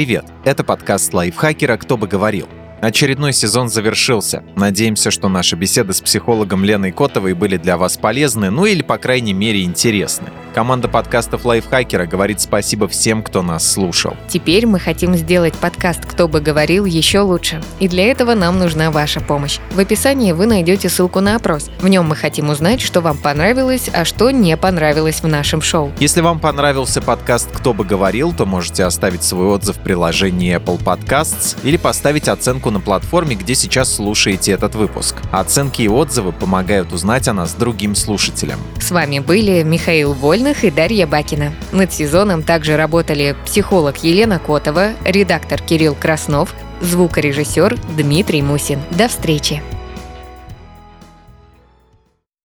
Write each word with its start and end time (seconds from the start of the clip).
привет! 0.00 0.24
Это 0.46 0.64
подкаст 0.64 1.12
лайфхакера 1.12 1.76
«Кто 1.76 1.98
бы 1.98 2.08
говорил». 2.08 2.48
Очередной 2.80 3.34
сезон 3.34 3.68
завершился. 3.68 4.42
Надеемся, 4.56 5.10
что 5.10 5.28
наши 5.28 5.56
беседы 5.56 5.92
с 5.92 6.00
психологом 6.00 6.64
Леной 6.64 6.90
Котовой 6.90 7.34
были 7.34 7.58
для 7.58 7.76
вас 7.76 7.98
полезны, 7.98 8.48
ну 8.48 8.64
или, 8.64 8.80
по 8.80 8.96
крайней 8.96 9.34
мере, 9.34 9.62
интересны. 9.62 10.28
Команда 10.54 10.88
подкастов 10.88 11.44
Лайфхакера 11.44 12.06
говорит 12.06 12.40
спасибо 12.40 12.88
всем, 12.88 13.22
кто 13.22 13.40
нас 13.40 13.70
слушал. 13.70 14.16
Теперь 14.28 14.66
мы 14.66 14.80
хотим 14.80 15.14
сделать 15.14 15.54
подкаст 15.54 16.04
«Кто 16.04 16.26
бы 16.26 16.40
говорил» 16.40 16.86
еще 16.86 17.20
лучше. 17.20 17.62
И 17.78 17.86
для 17.86 18.10
этого 18.10 18.34
нам 18.34 18.58
нужна 18.58 18.90
ваша 18.90 19.20
помощь. 19.20 19.60
В 19.72 19.78
описании 19.78 20.32
вы 20.32 20.46
найдете 20.46 20.88
ссылку 20.88 21.20
на 21.20 21.36
опрос. 21.36 21.70
В 21.80 21.86
нем 21.86 22.08
мы 22.08 22.16
хотим 22.16 22.48
узнать, 22.48 22.80
что 22.80 23.00
вам 23.00 23.16
понравилось, 23.16 23.90
а 23.92 24.04
что 24.04 24.32
не 24.32 24.56
понравилось 24.56 25.22
в 25.22 25.28
нашем 25.28 25.62
шоу. 25.62 25.92
Если 26.00 26.20
вам 26.20 26.40
понравился 26.40 27.00
подкаст 27.00 27.48
«Кто 27.52 27.72
бы 27.72 27.84
говорил», 27.84 28.32
то 28.32 28.44
можете 28.44 28.82
оставить 28.82 29.22
свой 29.22 29.46
отзыв 29.46 29.76
в 29.76 29.80
приложении 29.80 30.56
Apple 30.56 30.82
Podcasts 30.82 31.56
или 31.62 31.76
поставить 31.76 32.26
оценку 32.26 32.70
на 32.70 32.80
платформе, 32.80 33.36
где 33.36 33.54
сейчас 33.54 33.94
слушаете 33.94 34.50
этот 34.50 34.74
выпуск. 34.74 35.14
Оценки 35.30 35.82
и 35.82 35.88
отзывы 35.88 36.32
помогают 36.32 36.92
узнать 36.92 37.28
о 37.28 37.34
нас 37.34 37.54
другим 37.54 37.94
слушателям. 37.94 38.58
С 38.80 38.90
вами 38.90 39.20
были 39.20 39.62
Михаил 39.62 40.12
Воль 40.12 40.39
Вольных 40.40 40.64
и 40.64 40.70
Дарья 40.70 41.06
Бакина. 41.06 41.52
Над 41.70 41.92
сезоном 41.92 42.42
также 42.42 42.78
работали 42.78 43.36
психолог 43.44 43.98
Елена 44.02 44.38
Котова, 44.38 44.92
редактор 45.04 45.60
Кирилл 45.60 45.94
Краснов, 45.94 46.54
звукорежиссер 46.80 47.76
Дмитрий 47.94 48.40
Мусин. 48.40 48.80
До 48.90 49.08
встречи! 49.08 49.62